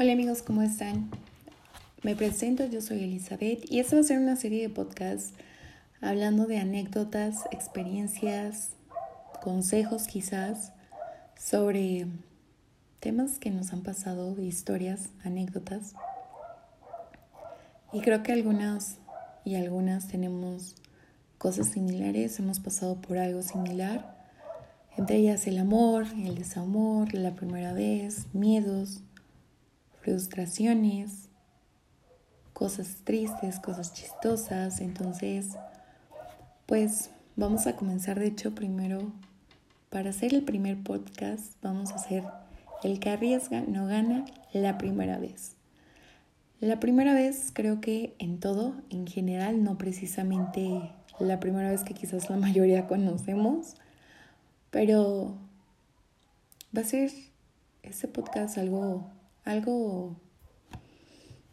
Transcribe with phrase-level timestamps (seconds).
[0.00, 1.10] Hola amigos, ¿cómo están?
[2.04, 5.32] Me presento, yo soy Elizabeth y esta va a ser una serie de podcasts
[6.00, 8.74] hablando de anécdotas, experiencias,
[9.42, 10.72] consejos quizás
[11.36, 12.06] sobre
[13.00, 15.94] temas que nos han pasado, historias, anécdotas.
[17.92, 18.98] Y creo que algunas
[19.44, 20.76] y algunas tenemos
[21.38, 24.16] cosas similares, hemos pasado por algo similar,
[24.96, 29.02] entre ellas el amor, el desamor, la primera vez, miedos,
[30.08, 31.28] frustraciones,
[32.54, 34.80] cosas tristes, cosas chistosas.
[34.80, 35.50] Entonces,
[36.64, 39.12] pues vamos a comenzar, de hecho, primero,
[39.90, 42.24] para hacer el primer podcast, vamos a hacer
[42.82, 44.24] el que arriesga no gana
[44.54, 45.56] la primera vez.
[46.60, 51.92] La primera vez creo que en todo, en general, no precisamente la primera vez que
[51.92, 53.74] quizás la mayoría conocemos,
[54.70, 55.36] pero
[56.74, 57.10] va a ser
[57.82, 59.17] este podcast algo
[59.48, 60.16] algo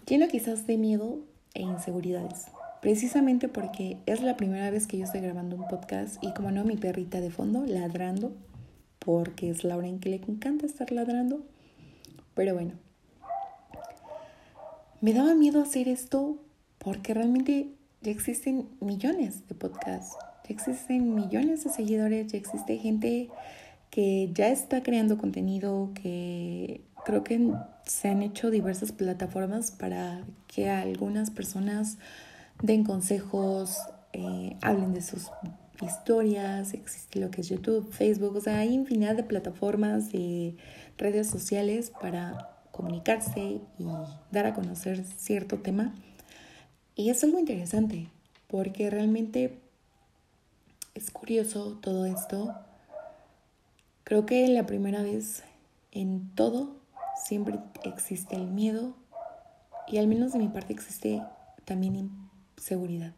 [0.06, 1.20] lleno quizás de miedo
[1.54, 2.46] e inseguridades.
[2.82, 6.64] Precisamente porque es la primera vez que yo estoy grabando un podcast y como no,
[6.64, 8.36] mi perrita de fondo ladrando,
[9.00, 11.44] porque es la hora en que le encanta estar ladrando.
[12.36, 12.74] Pero bueno,
[15.02, 16.38] me daba miedo hacer esto
[16.78, 20.16] porque realmente ya existen millones de podcasts,
[20.48, 23.30] ya existen millones de seguidores, ya existe gente
[23.90, 27.54] que ya está creando contenido, que creo que
[27.86, 31.98] se han hecho diversas plataformas para que algunas personas
[32.62, 33.78] den consejos,
[34.12, 35.28] eh, hablen de sus
[35.82, 40.58] historias, existe lo que es YouTube, Facebook, o sea, hay infinidad de plataformas y
[40.98, 43.86] redes sociales para comunicarse y
[44.32, 45.94] dar a conocer cierto tema.
[46.96, 48.10] Y es algo interesante,
[48.48, 49.60] porque realmente
[50.96, 52.56] es curioso todo esto.
[54.04, 55.44] Creo que la primera vez
[55.92, 56.75] en todo
[57.26, 58.94] siempre existe el miedo
[59.88, 61.24] y al menos de mi parte existe
[61.66, 62.12] también
[62.58, 63.14] inseguridad,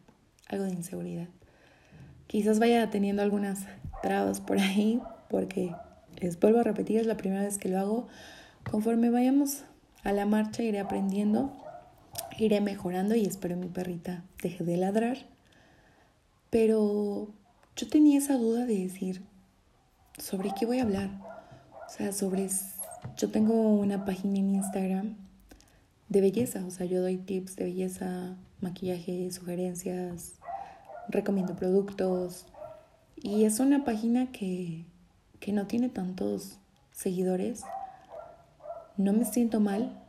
[0.48, 1.28] algo de inseguridad.
[2.26, 3.66] Quizás vaya teniendo algunas
[4.02, 5.74] trabas por ahí porque
[6.16, 8.08] les vuelvo a repetir, es la primera vez que lo hago.
[8.70, 9.64] Conforme vayamos
[10.04, 11.52] a la marcha iré aprendiendo,
[12.38, 15.18] iré mejorando y espero mi perrita deje de ladrar.
[16.48, 17.28] Pero
[17.76, 19.22] yo tenía esa duda de decir,
[20.18, 21.10] ¿sobre qué voy a hablar?
[21.86, 22.48] O sea, sobre
[23.16, 25.16] yo tengo una página en Instagram
[26.08, 30.34] de belleza, o sea, yo doy tips de belleza, maquillaje, sugerencias,
[31.08, 32.46] recomiendo productos.
[33.16, 34.84] Y es una página que,
[35.40, 36.58] que no tiene tantos
[36.92, 37.62] seguidores.
[38.96, 40.00] No me siento mal,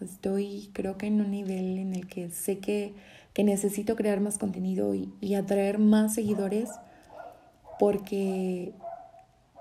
[0.00, 2.94] estoy creo que en un nivel en el que sé que,
[3.32, 6.70] que necesito crear más contenido y, y atraer más seguidores
[7.78, 8.72] porque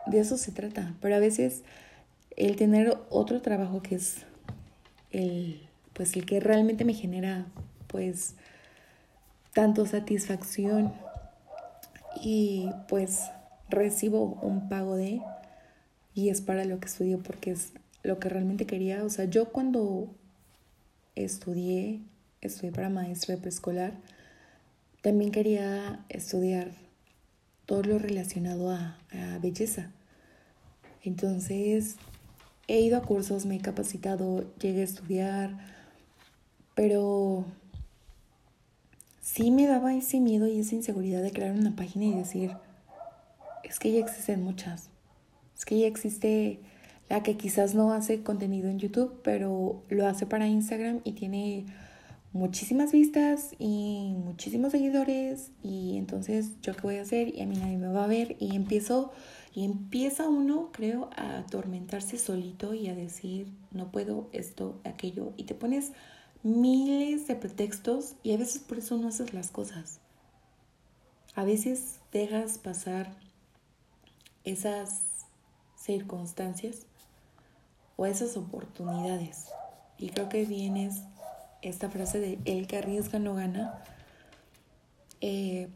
[0.07, 1.63] de eso se trata, pero a veces
[2.37, 4.19] el tener otro trabajo que es
[5.11, 7.47] el, pues el que realmente me genera,
[7.87, 8.35] pues,
[9.53, 10.93] tanto satisfacción
[12.21, 13.23] y pues
[13.69, 15.21] recibo un pago de
[16.13, 19.03] y es para lo que estudio porque es lo que realmente quería.
[19.03, 20.07] O sea, yo cuando
[21.15, 22.01] estudié,
[22.41, 23.93] estudié para maestra de preescolar,
[25.01, 26.69] también quería estudiar
[27.65, 29.91] todo lo relacionado a, a belleza.
[31.03, 31.97] Entonces,
[32.67, 35.57] he ido a cursos, me he capacitado, llegué a estudiar,
[36.75, 37.45] pero
[39.21, 42.51] sí me daba ese miedo y esa inseguridad de crear una página y decir,
[43.63, 44.89] es que ya existen muchas,
[45.57, 46.59] es que ya existe
[47.09, 51.65] la que quizás no hace contenido en YouTube, pero lo hace para Instagram y tiene
[52.33, 57.55] muchísimas vistas y muchísimos seguidores y entonces yo qué voy a hacer y a mí
[57.55, 59.11] nadie me va a ver y empiezo
[59.57, 65.45] y empieza uno, creo, a atormentarse solito y a decir, no puedo esto, aquello, y
[65.45, 65.93] te pones
[66.43, 69.99] miles de pretextos y a veces por eso no haces las cosas.
[71.33, 73.11] A veces dejas pasar
[74.43, 75.01] esas
[75.75, 76.85] circunstancias
[77.95, 79.47] o esas oportunidades.
[79.97, 80.91] Y creo que viene
[81.63, 83.83] esta frase de el que arriesga no gana.
[85.19, 85.67] Eh,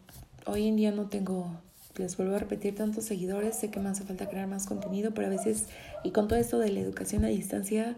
[0.46, 1.60] hoy en día no tengo
[1.96, 5.28] les vuelvo a repetir, tantos seguidores, sé que me hace falta crear más contenido, pero
[5.28, 5.68] a veces,
[6.04, 7.96] y con todo esto de la educación a distancia,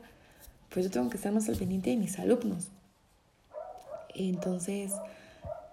[0.69, 2.69] pues yo tengo que estar más al pendiente de mis alumnos.
[4.16, 4.92] Entonces,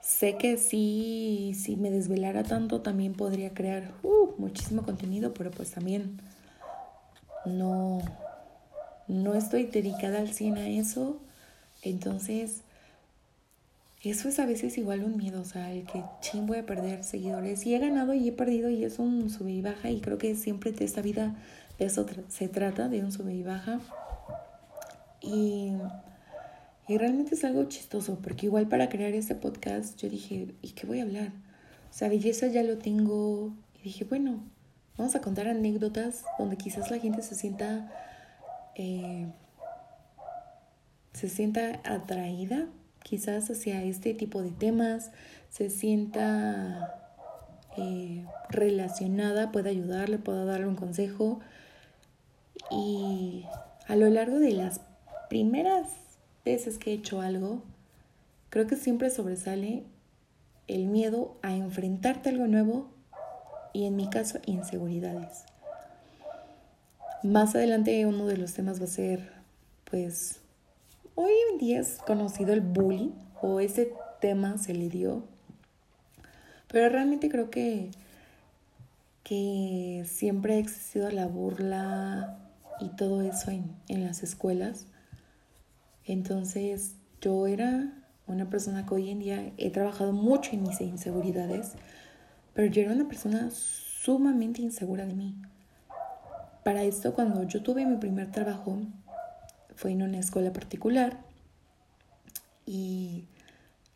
[0.02, 5.70] sé que si, si me desvelara tanto, también podría crear uh, muchísimo contenido, pero pues
[5.70, 6.20] también
[7.44, 8.00] no,
[9.08, 11.18] no estoy dedicada al 100 a eso.
[11.82, 12.62] Entonces,
[14.02, 17.04] eso es a veces igual un miedo, o sea, el que ching voy a perder
[17.04, 17.66] seguidores.
[17.66, 20.34] Y he ganado y he perdido y es un sube y baja y creo que
[20.36, 21.36] siempre de esta vida
[21.78, 23.78] de eso se trata, de un sube y baja.
[25.20, 25.72] Y,
[26.88, 30.86] y realmente es algo chistoso, porque igual para crear este podcast yo dije, ¿y qué
[30.86, 31.32] voy a hablar?
[31.90, 33.52] O sea, belleza ya lo tengo.
[33.80, 34.42] Y dije, bueno,
[34.96, 37.92] vamos a contar anécdotas donde quizás la gente se sienta...
[38.76, 39.26] Eh,
[41.12, 42.68] se sienta atraída
[43.02, 45.10] quizás hacia este tipo de temas,
[45.50, 47.00] se sienta
[47.76, 51.40] eh, relacionada, pueda ayudarle, pueda darle un consejo.
[52.70, 53.44] Y
[53.86, 54.80] a lo largo de las
[55.28, 55.88] primeras
[56.44, 57.62] veces que he hecho algo,
[58.48, 59.84] creo que siempre sobresale
[60.68, 62.90] el miedo a enfrentarte a algo nuevo
[63.72, 65.44] y en mi caso inseguridades.
[67.22, 69.32] Más adelante uno de los temas va a ser,
[69.84, 70.39] pues,
[71.14, 73.10] hoy en día es conocido el bullying
[73.42, 75.24] o ese tema se le dio
[76.72, 77.90] pero realmente creo que,
[79.24, 82.38] que siempre ha existido la burla
[82.80, 84.86] y todo eso en, en las escuelas.
[86.04, 87.92] Entonces yo era
[88.26, 91.72] una persona que hoy en día he trabajado mucho en mis inseguridades,
[92.54, 95.34] pero yo era una persona sumamente insegura de mí.
[96.64, 98.78] Para esto, cuando yo tuve mi primer trabajo,
[99.80, 101.18] fue en una escuela particular
[102.66, 103.24] y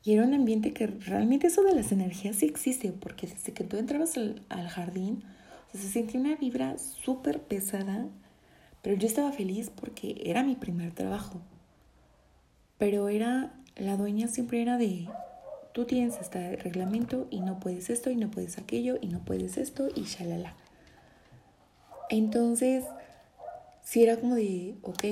[0.05, 3.65] y era un ambiente que realmente eso de las energías sí existe, porque desde que
[3.65, 5.25] tú entrabas al, jardín,
[5.73, 8.07] se sentía una vibra súper pesada,
[8.83, 11.41] pero yo estaba feliz porque era mi primer trabajo.
[12.77, 15.09] Pero era, la dueña siempre era de,
[15.73, 19.57] tú tienes este reglamento y no puedes esto y no puedes aquello y no puedes
[19.57, 20.55] esto y shalala.
[22.11, 22.85] Entonces,
[23.83, 25.05] sí era como de, ok,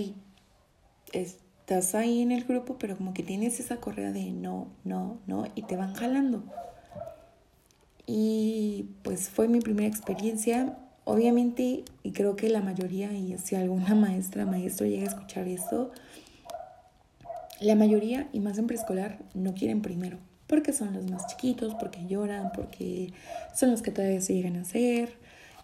[1.13, 5.47] estás ahí en el grupo, pero como que tienes esa correa de no, no, no,
[5.55, 6.43] y te van jalando.
[8.07, 10.77] Y pues fue mi primera experiencia.
[11.05, 15.91] Obviamente, y creo que la mayoría, y si alguna maestra, maestro llega a escuchar esto,
[17.61, 22.07] la mayoría, y más en preescolar, no quieren primero, porque son los más chiquitos, porque
[22.07, 23.13] lloran, porque
[23.55, 25.17] son los que todavía se llegan a hacer,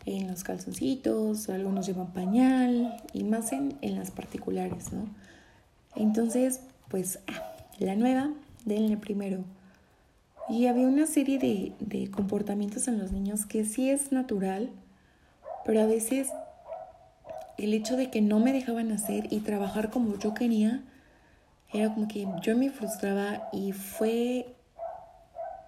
[0.06, 5.06] en los calzoncitos, algunos llevan pañal, y más en, en las particulares, ¿no?
[5.94, 8.30] Entonces, pues, ah, la nueva,
[8.64, 9.44] denle primero.
[10.48, 14.70] Y había una serie de, de comportamientos en los niños que sí es natural,
[15.64, 16.28] pero a veces
[17.58, 20.82] el hecho de que no me dejaban hacer y trabajar como yo quería,
[21.72, 24.54] era como que yo me frustraba y fue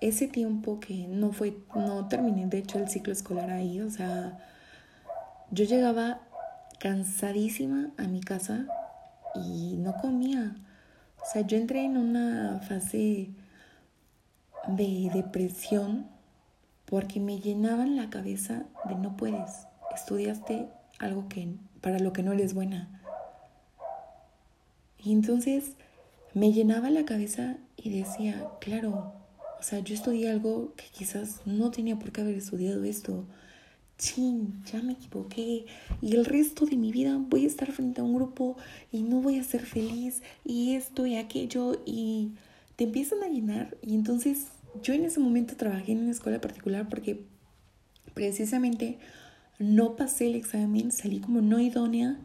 [0.00, 4.38] ese tiempo que no fue, no terminé de hecho el ciclo escolar ahí, o sea,
[5.50, 6.20] yo llegaba
[6.78, 8.66] cansadísima a mi casa
[9.34, 10.56] y no comía.
[11.22, 13.30] O sea, yo entré en una fase
[14.68, 16.06] de depresión
[16.86, 20.68] porque me llenaban la cabeza de no puedes, estudiaste
[20.98, 22.88] algo que para lo que no eres buena.
[24.98, 25.76] Y entonces
[26.34, 29.14] me llenaba la cabeza y decía, claro,
[29.58, 33.24] o sea, yo estudié algo que quizás no tenía por qué haber estudiado esto
[34.00, 35.66] chin, ya me equivoqué
[36.00, 38.56] y el resto de mi vida voy a estar frente a un grupo
[38.90, 42.32] y no voy a ser feliz y esto y aquello y
[42.76, 44.46] te empiezan a llenar y entonces
[44.82, 47.24] yo en ese momento trabajé en una escuela particular porque
[48.14, 48.98] precisamente
[49.58, 52.18] no pasé el examen, salí como no idónea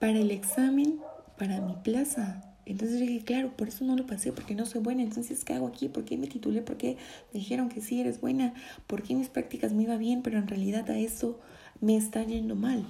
[0.00, 0.98] para el examen
[1.38, 2.49] para mi plaza.
[2.70, 5.02] Entonces dije, claro, por eso no lo pasé, porque no soy buena.
[5.02, 5.88] Entonces, ¿qué hago aquí?
[5.88, 6.62] ¿Por qué me titulé?
[6.62, 6.96] ¿Por qué
[7.32, 8.54] me dijeron que sí eres buena?
[8.86, 10.22] ¿Por qué mis prácticas me iba bien?
[10.22, 11.40] Pero en realidad a eso
[11.80, 12.86] me está yendo mal.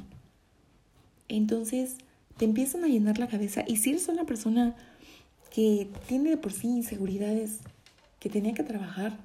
[1.29, 1.97] Entonces,
[2.37, 3.65] te empiezan a llenar la cabeza.
[3.67, 4.75] Y si eres una persona
[5.51, 7.61] que tiene por sí inseguridades
[8.19, 9.17] que tenía que trabajar,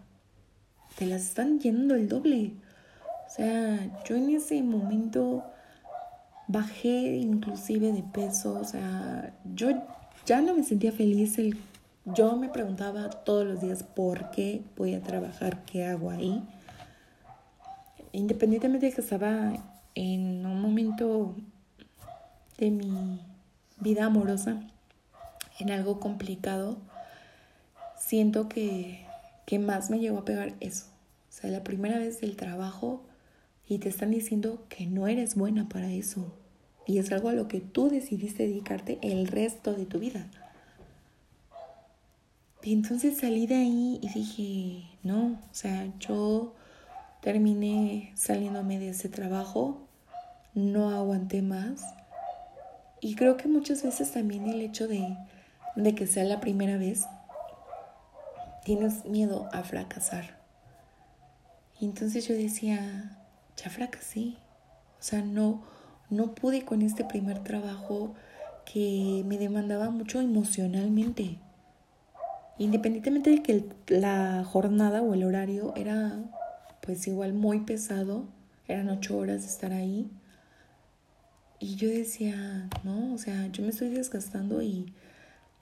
[0.97, 2.53] te las están llenando el doble.
[3.27, 5.43] O sea, yo en ese momento
[6.47, 8.57] bajé inclusive de peso.
[8.57, 9.69] O sea, yo
[10.25, 11.37] ya no me sentía feliz.
[11.37, 11.57] El,
[12.05, 16.43] yo me preguntaba todos los días por qué voy a trabajar, qué hago ahí.
[18.11, 19.53] Independientemente de que estaba
[19.95, 21.35] en un momento
[22.57, 23.21] de mi
[23.79, 24.61] vida amorosa,
[25.59, 26.77] en algo complicado,
[27.97, 29.05] siento que,
[29.45, 30.85] que más me llegó a pegar eso.
[31.29, 33.03] O sea, la primera vez del trabajo
[33.67, 36.33] y te están diciendo que no eres buena para eso,
[36.85, 40.27] y es algo a lo que tú decidiste dedicarte el resto de tu vida.
[42.61, 46.55] Y entonces salí de ahí y dije, no, o sea, yo
[47.21, 49.87] terminé saliéndome de ese trabajo,
[50.55, 51.83] no aguanté más.
[53.01, 55.15] Y creo que muchas veces también el hecho de,
[55.75, 57.05] de que sea la primera vez,
[58.63, 60.39] tienes miedo a fracasar.
[61.79, 63.15] Y entonces yo decía,
[63.57, 64.33] ya fracasé.
[64.99, 65.61] O sea, no,
[66.09, 68.13] no pude con este primer trabajo
[68.65, 71.37] que me demandaba mucho emocionalmente.
[72.57, 76.23] Independientemente de que la jornada o el horario era
[76.81, 78.25] pues igual muy pesado,
[78.67, 80.09] eran ocho horas de estar ahí.
[81.59, 84.93] Y yo decía, no, o sea, yo me estoy desgastando y,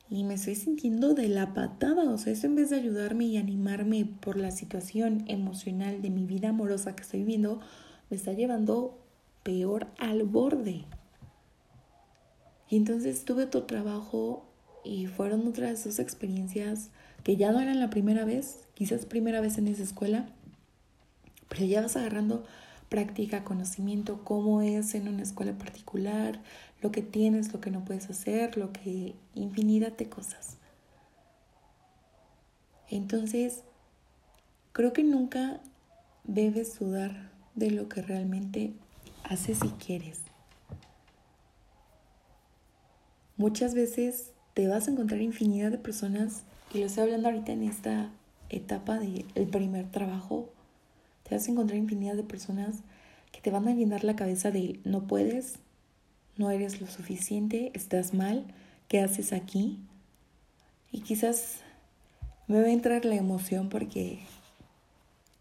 [0.09, 2.09] y me estoy sintiendo de la patada.
[2.09, 6.25] O sea, eso en vez de ayudarme y animarme por la situación emocional de mi
[6.25, 7.61] vida amorosa que estoy viviendo,
[8.09, 9.02] me está llevando
[9.43, 10.85] peor al borde.
[12.69, 14.45] Y entonces tuve otro trabajo
[14.83, 16.89] y fueron otras dos experiencias
[17.23, 20.27] que ya no eran la primera vez, quizás primera vez en esa escuela,
[21.49, 22.43] pero ya vas agarrando
[22.89, 26.41] práctica, conocimiento, cómo es en una escuela particular,
[26.81, 30.57] lo que tienes, lo que no puedes hacer, lo que infinidad de cosas.
[32.89, 33.63] Entonces,
[34.73, 35.61] creo que nunca
[36.23, 38.73] debes dudar de lo que realmente
[39.23, 40.21] haces y quieres.
[43.37, 47.63] Muchas veces te vas a encontrar infinidad de personas, y lo estoy hablando ahorita en
[47.63, 48.09] esta
[48.49, 50.49] etapa del primer trabajo,
[51.23, 52.77] te vas a encontrar infinidad de personas
[53.31, 55.55] que te van a llenar la cabeza de no puedes,
[56.37, 58.45] no eres lo suficiente, estás mal,
[58.87, 59.79] ¿qué haces aquí?
[60.91, 61.57] Y quizás
[62.47, 64.19] me va a entrar la emoción porque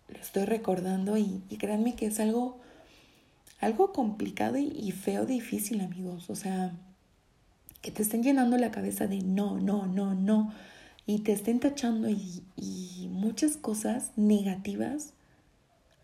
[0.08, 2.58] lo estoy recordando y, créanme que es algo,
[3.62, 6.28] algo complicado y, feo, difícil amigos.
[6.28, 6.72] O sea,
[7.80, 10.52] que te estén llenando la cabeza de no, no, no, no,
[11.06, 15.14] y te estén tachando y muchas cosas negativas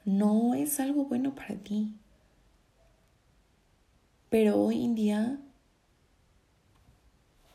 [0.09, 1.93] no es algo bueno para ti.
[4.31, 5.39] Pero hoy en día,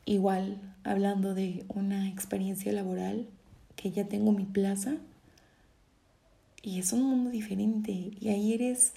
[0.05, 3.27] igual hablando de una experiencia laboral,
[3.75, 4.97] que ya tengo mi plaza,
[6.61, 8.93] y es un mundo diferente, y ahí eres,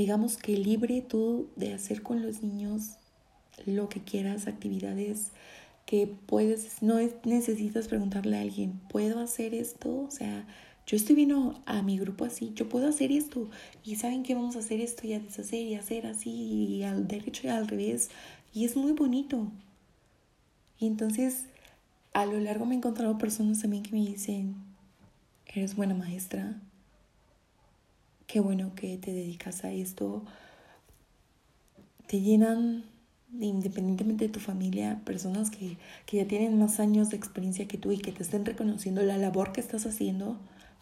[0.00, 2.96] digamos que libre tú de hacer con los niños
[3.66, 5.32] lo que quieras, actividades
[5.84, 9.94] que puedes, no necesitas preguntarle a alguien, ¿puedo hacer esto?
[10.00, 10.46] O sea,
[10.86, 13.50] yo estoy viendo a mi grupo así, yo puedo hacer esto
[13.84, 17.06] y saben que vamos a hacer esto y a deshacer y hacer así y al
[17.06, 18.08] derecho y al revés
[18.54, 19.52] y es muy bonito.
[20.78, 21.44] Y entonces
[22.14, 24.54] a lo largo me he encontrado personas también que me dicen,
[25.46, 26.58] eres buena maestra,
[28.30, 30.24] qué bueno que te dedicas a esto,
[32.06, 32.84] te llenan
[33.38, 37.92] independientemente de tu familia, personas que, que ya tienen más años de experiencia que tú
[37.92, 40.36] y que te estén reconociendo la labor que estás haciendo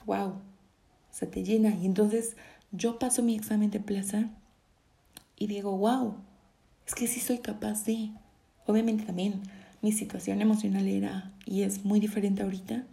[0.08, 0.32] wow,
[1.10, 1.70] se te llena.
[1.80, 2.36] Y entonces
[2.72, 4.30] yo paso mi examen de plaza
[5.36, 6.16] y digo, wow,
[6.86, 8.10] es que sí soy capaz de.
[8.66, 9.42] Obviamente también
[9.80, 12.84] mi situación emocional era y es muy diferente ahorita.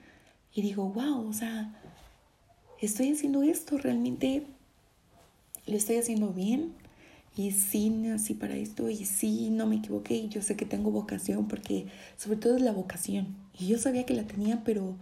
[0.54, 1.74] Y digo, wow, o sea,
[2.86, 4.44] estoy haciendo esto, realmente
[5.65, 6.74] lo estoy haciendo bien.
[7.38, 10.15] Y sí nací para esto y sí no me equivoqué.
[10.15, 11.88] Y yo sé que tengo vocación porque
[12.18, 13.36] sobre todo es la vocación.
[13.60, 14.96] Y yo sabía que la tenía, pero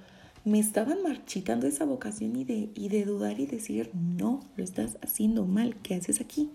[0.46, 4.98] me estaban marchitando esa vocación y de, y de dudar y decir, no, lo estás
[5.02, 6.50] haciendo mal, ¿qué haces aquí?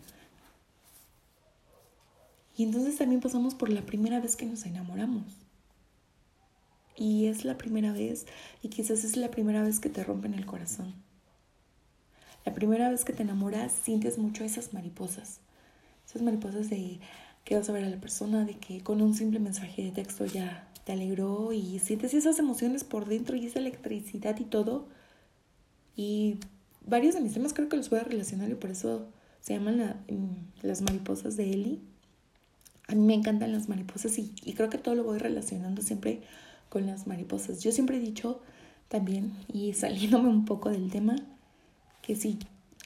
[2.56, 5.24] Y entonces también pasamos por la primera vez que nos enamoramos.
[6.96, 8.26] Y es la primera vez,
[8.62, 10.92] y quizás es la primera vez que te rompen el corazón.
[12.48, 15.40] La primera vez que te enamoras sientes mucho esas mariposas.
[16.06, 16.98] Esas mariposas de
[17.44, 20.24] que vas a ver a la persona, de que con un simple mensaje de texto
[20.24, 24.86] ya te alegró y sientes esas emociones por dentro y esa electricidad y todo.
[25.94, 26.38] Y
[26.86, 29.10] varios de mis temas creo que los voy a relacionar y por eso
[29.42, 30.02] se llaman
[30.62, 31.82] las mariposas de Eli.
[32.86, 36.22] A mí me encantan las mariposas y, y creo que todo lo voy relacionando siempre
[36.70, 37.62] con las mariposas.
[37.62, 38.40] Yo siempre he dicho
[38.88, 41.14] también, y saliéndome un poco del tema,
[42.08, 42.38] que si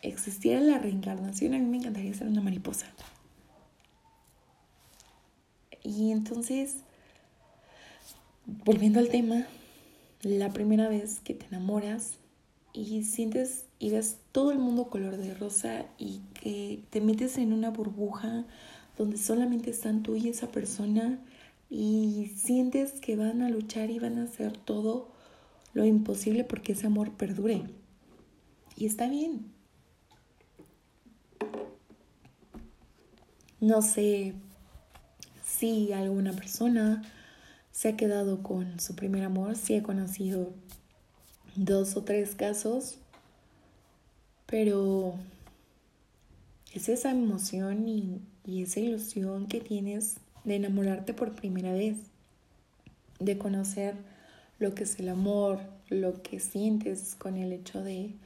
[0.03, 2.87] existiera la reencarnación, a mí me encantaría ser una mariposa.
[5.85, 6.79] Y entonces
[8.65, 9.47] volviendo al tema,
[10.23, 12.15] la primera vez que te enamoras
[12.73, 17.53] y sientes y ves todo el mundo color de rosa y que te metes en
[17.53, 18.45] una burbuja
[18.99, 21.21] donde solamente están tú y esa persona
[21.71, 25.13] y sientes que van a luchar y van a hacer todo
[25.75, 27.63] lo imposible porque ese amor perdure.
[28.83, 29.45] Y está bien.
[33.61, 34.35] No sé
[35.41, 37.01] si alguna persona
[37.71, 39.55] se ha quedado con su primer amor.
[39.55, 40.53] Sí he conocido
[41.55, 42.99] dos o tres casos,
[44.47, 45.15] pero
[46.75, 51.99] es esa emoción y esa ilusión que tienes de enamorarte por primera vez,
[53.21, 53.95] de conocer
[54.59, 58.17] lo que es el amor, lo que sientes con el hecho de,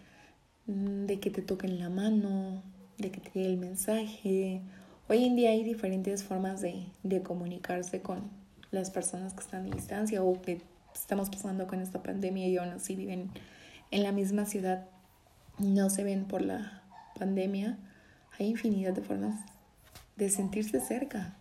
[0.67, 2.63] de que te toquen la mano,
[2.99, 4.63] de que te llegue el mensaje,
[5.09, 8.29] Hoy en día hay diferentes formas de, de comunicarse con
[8.73, 10.61] las personas que están a distancia o que
[10.93, 13.31] estamos pasando con esta pandemia y aún así viven
[13.93, 14.89] en la misma ciudad,
[15.59, 16.83] no se ven por la
[17.17, 17.79] pandemia.
[18.37, 19.39] Hay infinidad de formas
[20.17, 21.37] de sentirse cerca.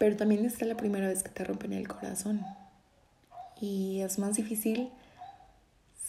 [0.00, 2.44] Pero también está la primera vez que te rompen el corazón.
[3.60, 4.90] Y es más difícil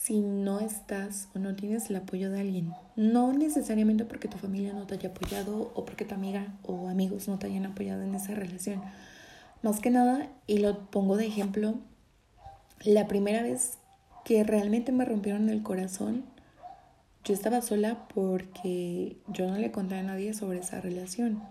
[0.07, 2.73] si no estás o no tienes el apoyo de alguien.
[2.95, 7.27] No necesariamente porque tu familia no te haya apoyado o porque tu amiga o amigos
[7.27, 8.81] no te hayan apoyado en esa relación.
[9.63, 11.73] Más que nada, y lo pongo de ejemplo,
[12.85, 13.79] la primera vez
[14.23, 16.23] que realmente me rompieron el corazón,
[17.25, 21.43] yo estaba sola porque yo no le conté a nadie sobre esa relación.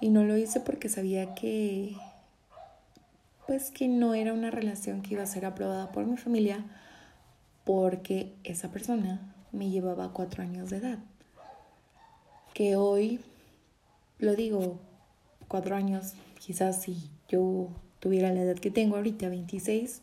[0.00, 1.98] Y no lo hice porque sabía que,
[3.46, 6.64] pues que no era una relación que iba a ser aprobada por mi familia
[7.72, 10.98] porque esa persona me llevaba cuatro años de edad.
[12.52, 13.20] Que hoy,
[14.18, 14.80] lo digo,
[15.46, 16.96] cuatro años, quizás si
[17.28, 17.68] yo
[18.00, 20.02] tuviera la edad que tengo ahorita, 26,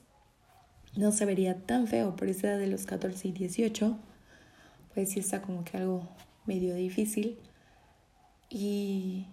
[0.96, 3.98] no se vería tan feo por esa edad de los 14 y 18,
[4.94, 6.08] pues sí está como que algo
[6.46, 7.38] medio difícil.
[8.50, 9.26] Y,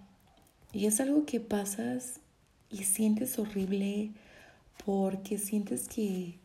[0.72, 2.18] y es algo que pasas
[2.68, 4.10] y sientes horrible
[4.84, 6.42] porque sientes que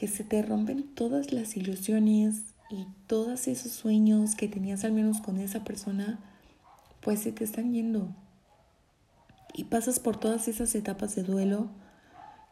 [0.00, 5.20] que se te rompen todas las ilusiones y todos esos sueños que tenías al menos
[5.20, 6.18] con esa persona,
[7.02, 8.08] pues se te están yendo.
[9.52, 11.68] Y pasas por todas esas etapas de duelo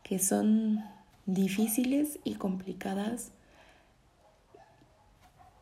[0.03, 0.85] que son
[1.25, 3.31] difíciles y complicadas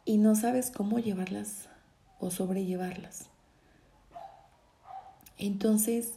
[0.04, 1.68] y no sabes cómo llevarlas
[2.18, 3.28] o sobrellevarlas.
[5.38, 6.14] Entonces,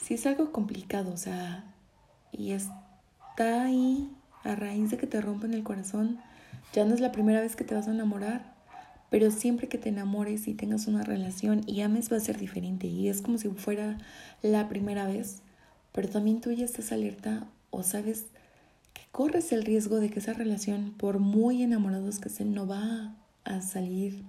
[0.00, 1.72] si es algo complicado, o sea,
[2.32, 4.10] y está ahí
[4.44, 6.18] a raíz de que te rompen el corazón,
[6.72, 8.54] ya no es la primera vez que te vas a enamorar,
[9.10, 12.86] pero siempre que te enamores y tengas una relación y ames va a ser diferente
[12.86, 13.98] y es como si fuera
[14.42, 15.42] la primera vez,
[15.92, 18.26] pero también tú ya estás alerta o sabes
[18.94, 23.14] que corres el riesgo de que esa relación, por muy enamorados que estén, no va
[23.44, 24.22] a salir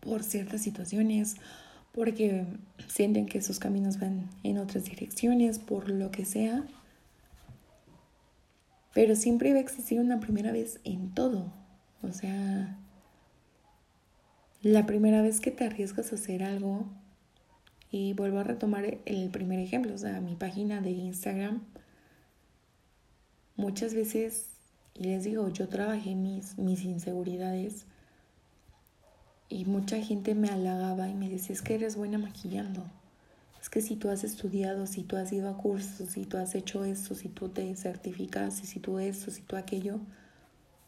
[0.00, 1.36] por ciertas situaciones,
[1.92, 2.46] porque
[2.88, 6.64] sienten que sus caminos van en otras direcciones, por lo que sea.
[8.94, 11.52] Pero siempre iba a existir una primera vez en todo.
[12.02, 12.78] O sea,
[14.62, 16.86] la primera vez que te arriesgas a hacer algo,
[17.90, 21.62] y vuelvo a retomar el primer ejemplo, o sea, mi página de Instagram,
[23.56, 24.48] muchas veces,
[24.94, 27.84] y les digo, yo trabajé mis, mis inseguridades
[29.50, 32.90] y mucha gente me halagaba y me decía, es que eres buena maquillando
[33.62, 36.56] es que si tú has estudiado, si tú has ido a cursos, si tú has
[36.56, 40.00] hecho esto, si tú te certificas, si tú esto, si tú aquello,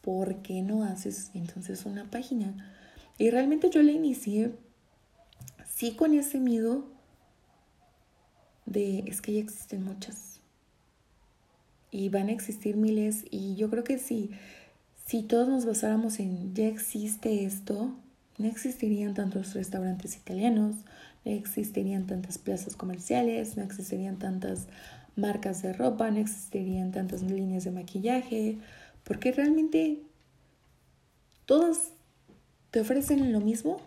[0.02, 2.74] ¿por qué no haces entonces una página?
[3.16, 4.56] Y realmente yo la inicié,
[5.64, 6.84] sí con ese miedo
[8.66, 10.40] de, es que ya existen muchas.
[11.92, 13.24] Y van a existir miles.
[13.30, 14.30] Y yo creo que si,
[15.28, 17.94] todos nos basáramos en, ya existe esto,
[18.36, 20.82] no existirían tantos restaurantes italianos, no
[21.24, 24.66] existirían tantas plazas comerciales, no existirían tantas
[25.16, 28.58] marcas de ropa, no existirían tantas líneas de maquillaje,
[29.04, 30.02] porque realmente
[31.46, 31.90] todas
[32.70, 33.80] te ofrecen lo mismo,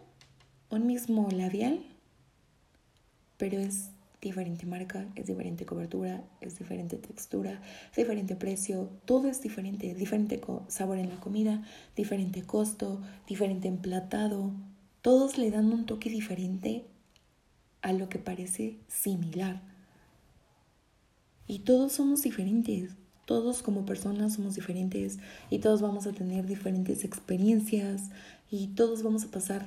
[0.70, 1.80] un mismo labial,
[3.38, 3.90] pero es
[4.22, 7.62] diferente marca, es diferente cobertura, es diferente textura,
[7.96, 11.64] diferente precio, todo es diferente, diferente sabor en la comida,
[11.96, 14.52] diferente costo, diferente emplatado,
[15.02, 16.86] todos le dan un toque diferente
[17.82, 19.62] a lo que parece similar.
[21.48, 22.92] Y todos somos diferentes,
[23.26, 28.10] todos como personas somos diferentes y todos vamos a tener diferentes experiencias
[28.52, 29.66] y todos vamos a pasar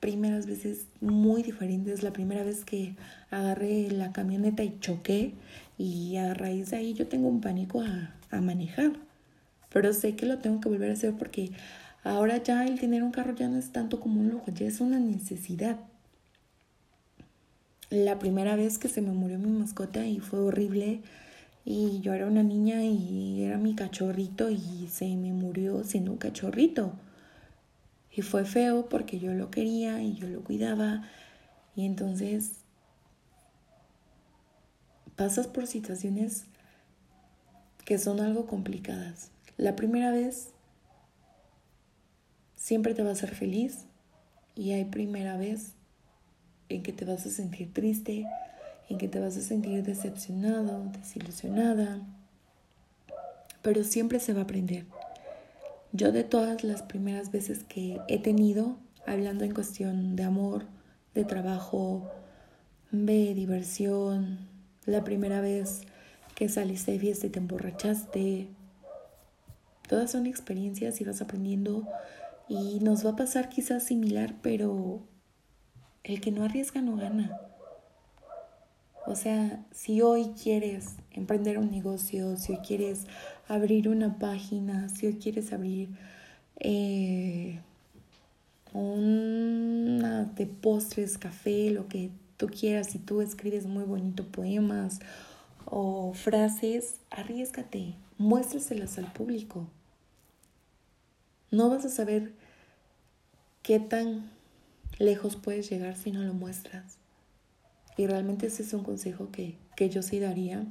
[0.00, 2.02] primeras veces muy diferentes.
[2.02, 2.96] La primera vez que
[3.30, 5.34] agarré la camioneta y choqué
[5.78, 8.92] y a raíz de ahí yo tengo un pánico a, a manejar.
[9.68, 11.52] Pero sé que lo tengo que volver a hacer porque
[12.02, 14.80] ahora ya el tener un carro ya no es tanto como un lujo, ya es
[14.80, 15.78] una necesidad
[17.90, 21.02] la primera vez que se me murió mi mascota y fue horrible.
[21.64, 26.18] Y yo era una niña y era mi cachorrito y se me murió siendo un
[26.18, 26.92] cachorrito.
[28.12, 31.02] Y fue feo porque yo lo quería y yo lo cuidaba.
[31.76, 32.52] Y entonces
[35.16, 36.46] pasas por situaciones
[37.84, 39.32] que son algo complicadas.
[39.56, 40.52] La primera vez
[42.56, 43.86] siempre te va a hacer feliz
[44.54, 45.74] y hay primera vez
[46.70, 48.24] en que te vas a sentir triste,
[48.88, 52.00] en que te vas a sentir decepcionado, desilusionada,
[53.62, 54.86] pero siempre se va a aprender.
[55.92, 60.66] Yo de todas las primeras veces que he tenido, hablando en cuestión de amor,
[61.14, 62.08] de trabajo,
[62.92, 64.38] de diversión,
[64.86, 65.82] la primera vez
[66.34, 68.48] que saliste de fiesta y te emborrachaste.
[69.88, 71.86] Todas son experiencias y vas aprendiendo
[72.48, 75.02] y nos va a pasar quizás similar, pero
[76.04, 77.38] el que no arriesga no gana.
[79.06, 83.06] O sea, si hoy quieres emprender un negocio, si hoy quieres
[83.48, 85.88] abrir una página, si hoy quieres abrir
[86.60, 87.60] eh,
[88.72, 95.00] una de postres, café, lo que tú quieras, si tú escribes muy bonito poemas
[95.64, 99.66] o frases, arriesgate, muéstraselas al público.
[101.50, 102.32] No vas a saber
[103.62, 104.30] qué tan
[105.00, 106.98] lejos puedes llegar si no lo muestras.
[107.96, 110.64] Y realmente ese es un consejo que, que yo sí daría.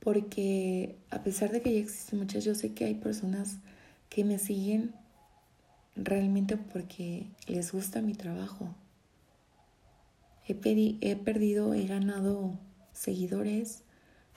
[0.00, 3.58] Porque a pesar de que ya existen muchas, yo sé que hay personas
[4.10, 4.92] que me siguen
[5.96, 8.74] realmente porque les gusta mi trabajo.
[10.46, 10.58] He,
[11.00, 12.58] he perdido, he ganado
[12.92, 13.84] seguidores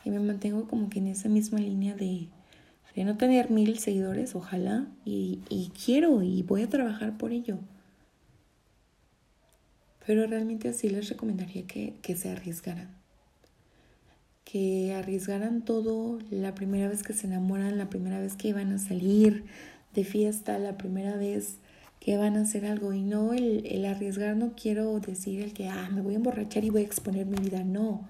[0.04, 2.28] y me mantengo como que en esa misma línea de,
[2.96, 7.60] de no tener mil seguidores, ojalá, y, y, quiero y voy a trabajar por ello.
[10.06, 12.90] Pero realmente así les recomendaría que, que se arriesgaran.
[14.44, 18.80] Que arriesgaran todo la primera vez que se enamoran, la primera vez que iban a
[18.80, 19.46] salir
[19.94, 21.58] de fiesta, la primera vez
[22.00, 22.94] que van a hacer algo.
[22.94, 26.64] Y no el, el arriesgar, no quiero decir el que, ah, me voy a emborrachar
[26.64, 27.64] y voy a exponer mi vida.
[27.64, 28.10] No.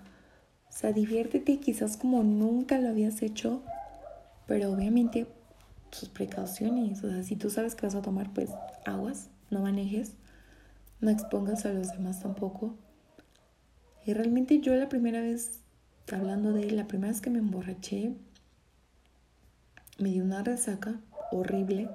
[0.70, 3.62] O sea, diviértete quizás como nunca lo habías hecho
[4.52, 5.28] pero obviamente
[5.92, 8.50] sus precauciones, o sea, si tú sabes que vas a tomar, pues
[8.86, 10.18] aguas, no manejes,
[11.02, 12.76] no expongas a los demás tampoco.
[14.06, 15.60] Y realmente yo la primera vez,
[16.12, 18.14] hablando de la primera vez que me emborraché,
[20.00, 21.00] me dio una resaca
[21.32, 21.90] horrible.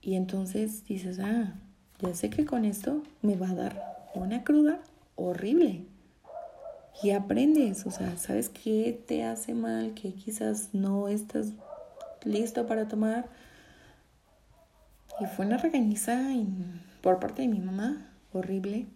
[0.00, 1.54] Y entonces dices, ah,
[2.00, 4.80] ya sé que con esto me va a dar una cruda
[5.16, 5.84] horrible
[7.02, 11.52] y aprendes, o sea, sabes qué te hace mal, que quizás no estás
[12.24, 13.28] listo para tomar.
[15.20, 16.34] Y fue una regañiza
[17.00, 18.86] por parte de mi mamá, horrible.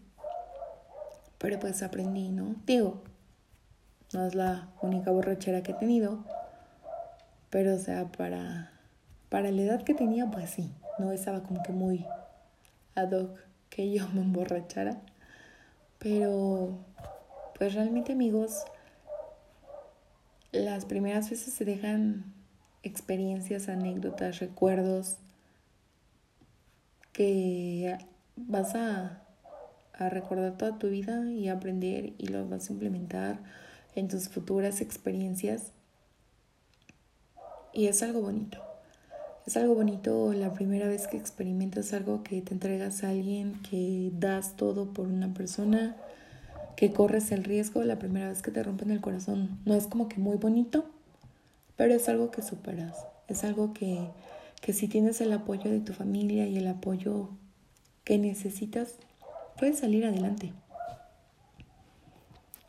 [1.39, 2.57] Pero pues aprendí, ¿no?
[2.67, 3.03] Digo,
[4.13, 6.25] no es la única borrachera que he tenido.
[7.51, 8.73] Pero o sea, para,
[9.29, 12.07] para la edad que tenía, pues sí, no estaba como que muy
[12.95, 13.39] ad hoc
[13.71, 15.01] que yo me emborrachara.
[15.99, 16.79] Pero
[17.59, 18.65] pues realmente amigos,
[20.53, 22.35] las primeras veces se dejan
[22.83, 25.19] experiencias, anécdotas, recuerdos
[27.13, 27.97] que
[28.37, 29.23] vas a,
[29.93, 33.39] a recordar toda tu vida y aprender y los vas a implementar
[33.95, 35.73] en tus futuras experiencias.
[37.73, 38.59] Y es algo bonito.
[39.47, 44.11] Es algo bonito la primera vez que experimentas algo que te entregas a alguien, que
[44.15, 45.97] das todo por una persona
[46.77, 49.59] que corres el riesgo la primera vez que te rompen el corazón.
[49.65, 50.85] No es como que muy bonito,
[51.77, 52.97] pero es algo que superas.
[53.27, 54.09] Es algo que,
[54.63, 57.29] que si tienes el apoyo de tu familia y el apoyo
[58.05, 58.95] que necesitas,
[59.59, 60.55] puedes salir adelante.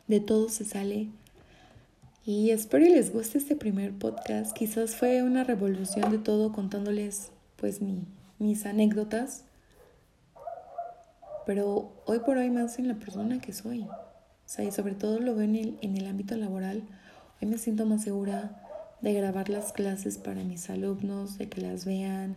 [0.06, 1.08] De todo se sale.
[2.26, 4.54] Y espero que les guste este primer podcast.
[4.54, 8.04] Quizás fue una revolución de todo contándoles pues mi,
[8.38, 9.44] mis anécdotas
[11.46, 13.82] pero hoy por hoy me hacen la persona que soy.
[13.82, 16.82] O sea, y sobre todo lo veo en el, en el ámbito laboral.
[17.40, 18.62] Hoy me siento más segura
[19.04, 22.36] de grabar las clases para mis alumnos, de que las vean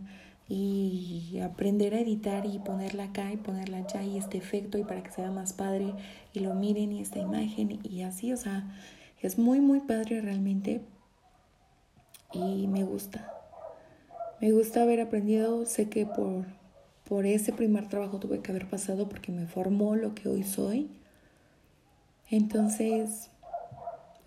[0.50, 5.02] y aprender a editar y ponerla acá y ponerla allá y este efecto y para
[5.02, 5.94] que sea más padre
[6.34, 8.70] y lo miren y esta imagen y así, o sea,
[9.22, 10.82] es muy muy padre realmente
[12.34, 13.32] y me gusta.
[14.42, 16.46] Me gusta haber aprendido, sé que por
[17.08, 20.90] por ese primer trabajo tuve que haber pasado porque me formó lo que hoy soy.
[22.30, 23.30] Entonces,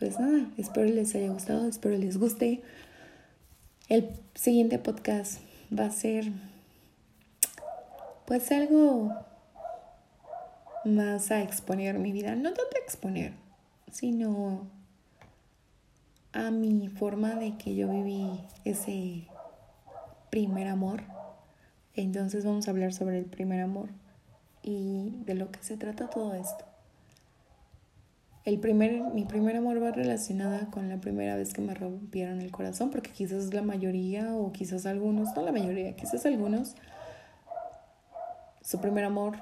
[0.00, 2.62] pues nada, espero les haya gustado, espero les guste.
[3.88, 5.40] El siguiente podcast
[5.72, 6.32] va a ser
[8.26, 9.14] pues algo
[10.84, 13.34] más a exponer mi vida, no tanto a exponer,
[13.92, 14.66] sino
[16.32, 18.28] a mi forma de que yo viví
[18.64, 19.28] ese
[20.30, 21.02] primer amor
[21.94, 23.90] entonces vamos a hablar sobre el primer amor
[24.62, 26.69] y de lo que se trata todo esto.
[28.50, 32.50] El primer, mi primer amor va relacionada con la primera vez que me rompieron el
[32.50, 36.74] corazón, porque quizás la mayoría o quizás algunos, no la mayoría, quizás algunos,
[38.60, 39.36] su primer amor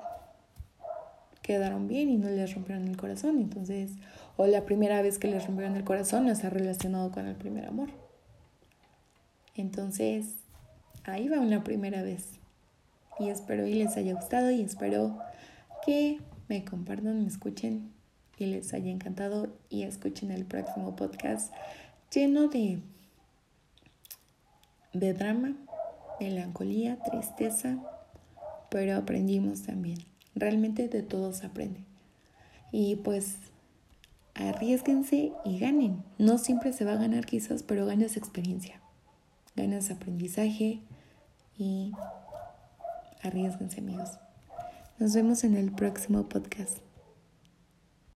[1.40, 3.38] quedaron bien y no les rompieron el corazón.
[3.38, 3.92] Entonces,
[4.36, 7.64] o la primera vez que les rompieron el corazón no está relacionado con el primer
[7.64, 7.88] amor.
[9.54, 10.34] Entonces,
[11.04, 12.38] ahí va una primera vez.
[13.18, 15.18] Y espero y les haya gustado y espero
[15.86, 17.96] que me compartan, me escuchen
[18.38, 21.53] y les haya encantado y escuchen el próximo podcast
[22.12, 22.81] lleno de,
[24.92, 25.57] de drama,
[26.20, 27.79] melancolía, tristeza,
[28.70, 29.98] pero aprendimos también.
[30.35, 31.81] Realmente de todos aprende.
[32.70, 33.37] Y pues
[34.35, 36.05] arriesguense y ganen.
[36.18, 38.81] No siempre se va a ganar quizás, pero ganas experiencia,
[39.57, 40.81] ganas aprendizaje
[41.59, 41.92] y
[43.22, 44.18] arriesguense amigos.
[44.98, 46.79] Nos vemos en el próximo podcast.